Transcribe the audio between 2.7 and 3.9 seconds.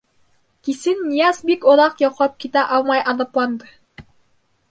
алмай аҙапланды.